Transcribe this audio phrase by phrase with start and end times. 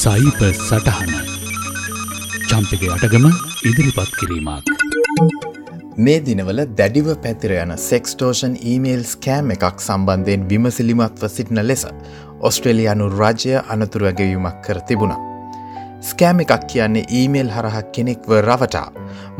[0.00, 1.12] සයිප සටහන
[2.48, 3.24] චම්පක අටගම
[3.68, 4.66] ඉදිරිපත් කිරීමක්.
[6.04, 11.82] මේ දිනවල දැඩිව පැතිර යන සෙක්ස්ටෝෂන් ඊමේල් ස්කෑම් එකක් සම්බන්ධයෙන් විමසිලිමත්ව සිටින ලෙස
[12.50, 15.18] ඔස්ට්‍රේලියයානු රජය අනතුරු ඇගවීමක් කර තිබුණා.
[16.10, 18.86] ස්කෑම් එකක් කියන්නේ ඊමේල් හරහක් කෙනෙක්ව රවටා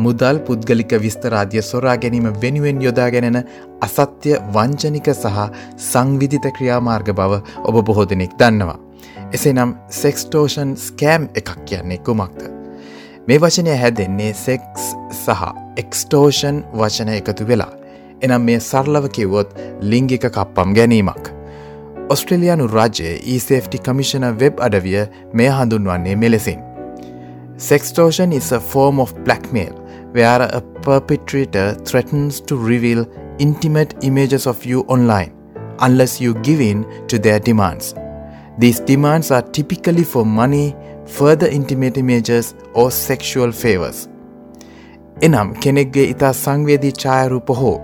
[0.07, 3.41] මුදල් පුද්ගලික විස්තරාදිය සොරා ගැනීම වෙනුවෙන් යොදාගෙනෙන
[3.89, 5.39] අසත්‍ය වංචනික සහ
[5.93, 8.88] සංවිධිත ක්‍රියාමාර්ග බව ඔබ බොහෝ දෙනෙක් දන්නවා.
[9.37, 12.45] එසේනම් සෙක්ස්ටෝෂන් ස්කෑම් එකක් කියන්නේ කුමක්ද.
[13.27, 15.43] මේ වචනය හැදෙන්නේ සෙක්ස් සහ
[15.83, 17.73] එක්ස්ටෝෂන් වචන එකතු වෙලා.
[18.23, 21.29] එනම් මේ සරලව කිව්වොත් ලිංගික කප්පම් ගැනීමක්.
[22.09, 26.65] ඔස්ට්‍රලයානු රජයේ ESFT කමිෂන වෙබ් අඩවිය මෙය හඳුන්වන්නේ මෙලෙසින්.
[27.69, 29.75] Sextortion is a form of blackmail
[30.15, 33.05] where a perpetrator threatens to reveal
[33.39, 35.33] intimate images of you online
[35.81, 37.95] unless you give in to their demands.
[38.59, 40.75] These demands are typically for money,
[41.07, 43.99] further intimate images or sexual favors.
[45.23, 47.75] එනම් කෙනෙක්ගේ ඉතා සංවේදී ඡායරූප හෝ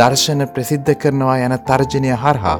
[0.00, 2.56] දර්ශන ප්‍රසිද්ධ කරනවා යන තර්ජනය හරහා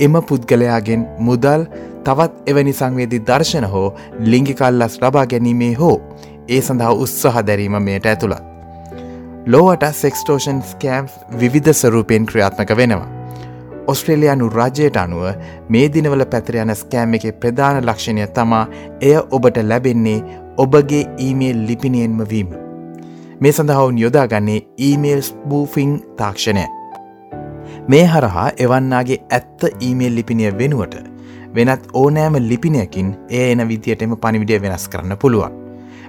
[0.00, 1.66] එම පුද්ගලයාගෙන් මුදල්
[2.06, 3.86] තවත් එවැනි සංවේදි දර්ශන හෝ
[4.32, 5.96] ලිංගිකල්ලස් ලබා ගැනීමේ හෝ
[6.48, 8.42] ඒ සඳහා උත්සහ දැරීම මෙයට ඇතුළත්.
[9.46, 13.23] ලෝවට සෙක්ස්ටෝෂන් ස්කෑම්ස් විවිධ සරූපයෙන් ක්‍රියාත්මක වෙනවා.
[13.86, 15.24] ඔස්ට්‍රේලයානු රජයට අනුව
[15.68, 18.64] මේ දිනවල පැතිරයන ස්කෑම් එක ප්‍රධාන ලක්ෂණය තමා
[19.00, 20.18] එය ඔබට ලැබෙන්නේ
[20.56, 22.50] ඔබගේ ඊමේල් ලිපිනියෙන්ම වීම.
[23.40, 26.66] මේ සඳහවුන් යොදාගන්නේ ඊමේල් ස්බූෆිං තාක්ෂණය.
[27.88, 30.96] මේ හරහා එවන්නාගේ ඇත්ත ඊමේල් ලිපිනිය වෙනුවට
[31.54, 35.56] වෙනත් ඕනෑම ලිපිනයකින් ඒ එන විදියටම පනිවිඩිය වෙනස් කරන්න පුළුවන්.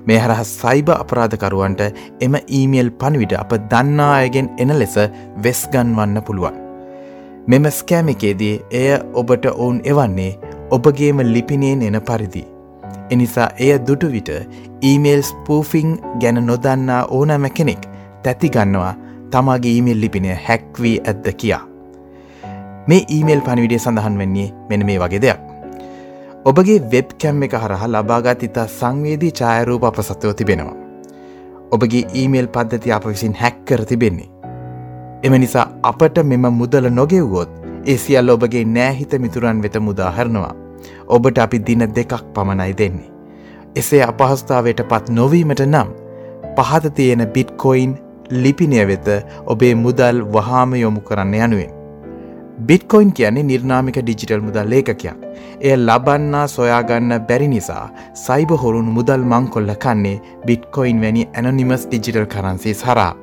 [0.06, 1.82] මේ හරහ සයිබ අපරාධකරුවන්ට
[2.22, 4.96] එම ඊමේල් පණවිඩ අප දන්නා අයගෙන් එන ලෙස
[5.44, 6.65] වෙස්ගන්වන්න පුළුවන්.
[7.48, 10.32] මෙම ස්කෑමිකේදී එය ඔබට ඔවුන් එවන්නේ
[10.76, 12.42] ඔබගේම ලිපිනයෙන් එන පරිදි.
[13.10, 14.30] එනිසා එය දුටු විට
[14.82, 17.86] ඊමේල් ස්පූෆිං ගැන නොදන්නා ඕනෑම කෙනෙක්
[18.24, 18.96] තැතිගන්නවා
[19.32, 21.62] තමාගේ ඊමේල් ලිපිනය හැක්වී ඇද්ද කියා.
[22.88, 25.40] මේ ඊමේල් පණවිඩිය සඳහන් වෙන්නේ මෙන මේ වගේ දෙයක්.
[26.46, 30.78] ඔබගේ වෙබ් කැම් එක හරහා ලබාගත් ඉතා සංවේදී ඡායරූප අප සත්වව තිබෙනවා.
[31.72, 34.35] ඔබගේ ඊමේල් පද්ධති අප විසින් හැක්කර තිබෙන්නේ.
[35.26, 37.50] එම නිසා අපට මෙම මුදල නොගෙව්වොත්
[37.92, 40.54] ඒ සියල්ල ඔබගේ නෑහිත මිතුරන් වෙත මුදාහරනවා.
[41.16, 43.10] ඔබට අපි දින දෙකක් පමණයි දෙන්නේ.
[43.76, 45.90] එසේ අපහස්ථාවයට පත් නොවීමට නම්
[46.58, 47.98] පහත තියෙන බිට්කොයින්
[48.44, 49.10] ලිපිනය වෙත
[49.46, 51.74] ඔබේ මුදල් වහාම යොමු කරන්න යනුවෙන්.
[52.68, 55.06] බිට්කොයින් කියන්නේ නිර්නාමික ඩිජිටල් මුදල් ලේකකයක්.
[55.60, 57.86] එය ලබන්නා සොයාගන්න බැරි නිසා
[58.26, 63.14] සයිබ හොරුන් මුදල් මංකොල්ල කන්නේ බිට්කොයින් වැනි ඇනොනිමස් ඩිජිටල් කරන්සේ සරා.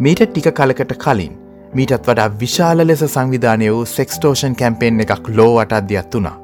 [0.00, 1.34] මීට ටික කලකට කලින්
[1.72, 6.34] මීටත් වඩා විශාල ලෙස සංවිධානය වූ සෙක්ස්ටෝෂන් කැම්පේෙන් එකක් ලෝවට අධ්‍යත් වුණා.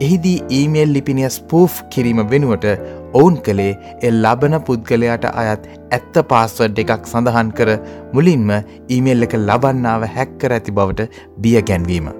[0.00, 2.66] එහිදී ඊමේල් ලිපිනිය ස්පූෆ් කිරීම වෙනුවට
[3.14, 3.72] ඔවුන් කළේ
[4.02, 7.74] එ ලබන පුද්ගලයාට අයත් ඇත්ත පාස්වඩ් එකක් සඳහන් කර
[8.12, 8.52] මුලින්ම
[8.88, 12.12] ඊමේල් එක ලබන්නාව හැක්කර ඇති බවට බිය ගැන්වීම.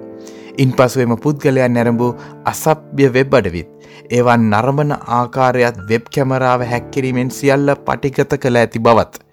[0.57, 2.13] ඉන් පසුවම පුද්ගලයන් නැරඹූ
[2.45, 3.69] අසභ්‍ය වෙබ් අඩවිත්
[4.09, 9.27] ඒවන් නරඹන ආකාරයත් වෙබ් කැමරාව හැක්කිරීමෙන් සියල්ල පටිගත කළ ඇති බවත්.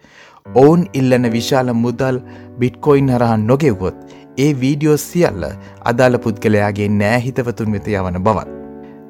[0.55, 2.21] ඔවුන් ඉල්ලන විශාල මුදල්
[2.59, 3.97] බිට්කොයින් හරහන් නොගෙව්වොත්
[4.39, 5.45] ඒ වීඩියෝ සියල්ල
[5.85, 8.49] අදාළ පුද්ගලයාගේ නෑහිතවතුන් වෙත යවන බවත්.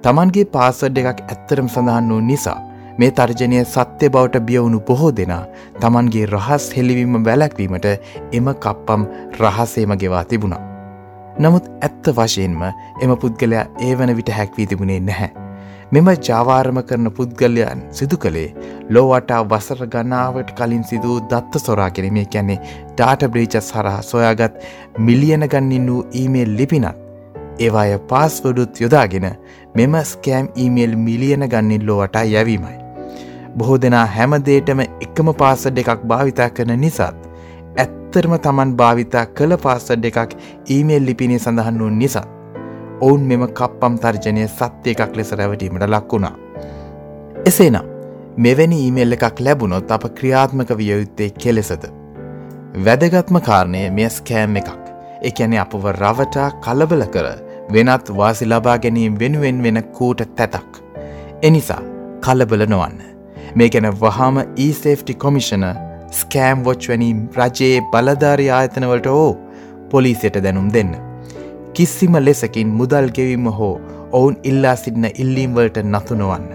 [0.02, 2.58] තමන්ගේ පාසඩ් එකක් ඇත්තරම් සඳහන් වූ නිසා
[2.98, 5.42] මේ තර්ජනය සත්‍ය බවට බියවුණු බොහෝ දෙනා
[5.80, 7.90] තමන්ගේ රහස් හෙළිවීම වැලැක්වීමට
[8.32, 9.04] එම කප්පම්
[9.40, 10.62] රහසේම ගෙවා තිබුණා.
[11.38, 12.62] නමුත් ඇත්ත වශයෙන්ම
[13.02, 15.47] එම පුද්ගලයා ඒ වන විට හැක්වී තිබුණේ නැහැ.
[15.92, 18.48] මෙම ජාවාරම කරන පුද්ගලයන් සිදු කළේ
[18.90, 22.58] ලෝවටා වසර ගනාවට කලින් සිදූ දත්ත සොරා කිරීමේ කැන්නේ
[22.90, 24.58] ඩාට බ්‍රීචස් හරහා සොයාගත්
[25.00, 26.88] මිලියන ගන්නින් වූ ඊමේල් ලිපිනත්
[27.60, 29.28] ඒවාය පාස්වඩුත් යොදාගෙන
[29.74, 32.76] මෙම ස්කෑම් ඊමේල් මිලියන ගන්නින් ලෝවටා යැවීමයි.
[33.56, 37.16] බොහෝ දෙනා හැමදේටම එකම පාසඩ් එකක් භාවිතා කරන නිසාත්
[37.78, 40.36] ඇත්තරම තමන් භාවිතා කළ පාසඩ් එකක්
[40.68, 42.28] ඊමේල් ලිපිනේ සඳහන් වූ නිසා
[43.00, 46.34] ඔවුන් මෙම කප්පම් තර්ජනය සත්‍ය එකක් ලෙස රැවටීමට ලක්වුණා.
[47.46, 47.86] එසේනම්
[48.38, 51.84] මෙවැනි ඊමේල් එකක් ලැබුණොත් අප ක්‍රියාත්මක විය යුත්තේ කෙලෙසද.
[52.86, 54.70] වැදගත්ම කාරණය මෙය ස්කෑම් එකක්
[55.30, 57.28] එකැනෙ අපව රවටා කලබල කර
[57.74, 60.70] වෙනත් වාසි ලබා ගැනීම වෙනුවෙන් වෙන කූට තැතක්.
[61.42, 61.82] එනිසා
[62.20, 63.02] කලබල නොවන්න.
[63.56, 65.66] මේ ගැන වහාම ඊසේෆ්ටි කොමිෂන
[66.12, 69.28] ස්කෑම් වොච් වැනි රජයේ බලධාරි ආයතනවලට ඕ
[69.90, 71.07] පොලිසියට දැනුම් දෙන්න.
[71.78, 73.74] කිසිම ලෙසකින් මුදල් ගෙවීම හෝ
[74.18, 76.46] ඔවුන් ඉල්ලා සිටින ඉල්ලීම්වලට නතුනවන්න.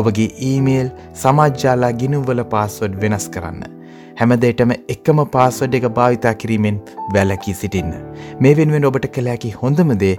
[0.00, 0.88] ඔබගේ ඊමේල්
[1.20, 3.62] සමාජ්‍යාලා ගිනුවල පාස්වඩ් වෙනස් කරන්න.
[4.18, 6.80] හැමදේටම එකම පාස්වඩ් එක භාවිතා කිරීමෙන්
[7.14, 7.94] වැලකී සිටින්න.
[8.40, 10.12] මේ වෙනුවෙන් ඔබට කළෑකි හොඳමදේ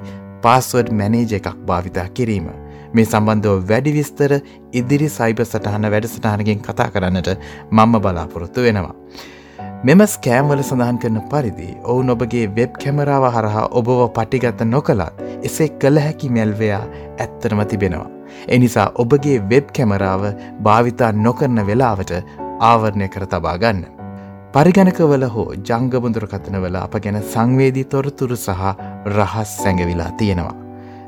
[0.45, 2.47] පාස්වඩ් මැනේජ එකක් භාවිතා කිරීම.
[2.93, 4.33] මේ සම්බන්ධව වැඩි විස්තර
[4.81, 7.29] ඉදිරි සයිබ සටහන වැඩසටහනකින් කතා කරන්නට
[7.71, 8.95] මම්ම බලාපොරොත්තු වෙනවා.
[9.87, 15.97] මෙම ස්කෑම්වල සඳහන් කරන පරිදි ඔවුන් ඔබගේ වෙබ් කැමරාව හරහා ඔබව පටිගත නොකළත් එසේ කළ
[16.03, 16.81] හැකි මැල්වයා
[17.23, 18.11] ඇත්තනම තිබෙනවා.
[18.55, 20.25] එනිසා ඔබගේ වෙබ් කැමරාව
[20.67, 22.13] භාවිතා නොකරන වෙලාවට
[22.69, 23.81] ආවරණය කර තබා ගන්න.
[24.53, 28.61] පරිගණකවල හෝ ජංගබඳුරකතනවල අප ගැන සංවේදී තොරතුරු සහ
[29.15, 30.59] රහස් සැඟවිලා තියෙනවා.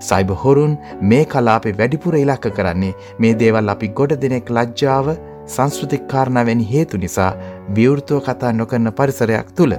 [0.01, 0.73] සයිබ හොරුන්
[1.11, 5.13] මේ කලාපේ වැඩිපුර ඉලක්ක කරන්නේ මේ දේවල් අපි ගොඩ දෙනෙක් ලජ්ජාව
[5.45, 7.31] සංස්කෘතික් කාරණාවැනි හේතු නිසා
[7.75, 9.75] විවෘතව කතා නොකරන පරිසරයක් තුළ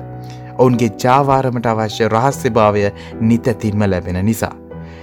[0.59, 2.85] ඔවුන්ගේ ජාවාරමට අවශ්‍ය රහස්්‍යභාවය
[3.21, 4.55] නිතැතින්ම ලැබෙන නිසා.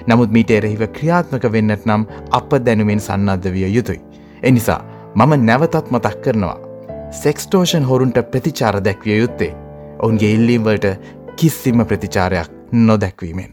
[0.08, 4.02] නමුත් මීට එරෙහිව ක්‍රියාත්මක වෙන්නට නම් අප දැනුවෙන් සන්නද්ධ විය යුතුයි.
[4.44, 4.81] එනිසා
[5.16, 6.58] මම නැවතත් මතක් කරනවා.
[7.12, 9.56] සෙක්ස්ටෝෂන් හොරුන්ට ප්‍රතිචාර දැක්විය යුත්තේ.
[10.00, 10.88] ඔවුන්ගේ ඉල්ලීම්වලට
[11.36, 13.52] කිස්සිම ප්‍රතිචාරයක් නොදැක්වීමෙන්.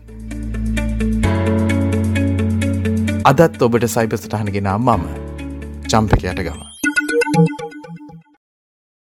[3.24, 5.06] අදත් ඔබට සයිපසටහනගෙන මම
[5.88, 6.77] චම්පකයට ගම.